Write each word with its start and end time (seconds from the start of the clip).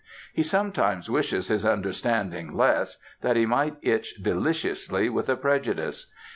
He 0.33 0.41
sometimes 0.41 1.11
wishes 1.11 1.49
his 1.49 1.63
understanding 1.63 2.57
less, 2.57 2.97
that 3.21 3.35
he 3.35 3.45
might 3.45 3.75
itch 3.83 4.15
deliciously 4.15 5.09
with 5.09 5.29
a 5.29 5.35
prejudice. 5.35 6.11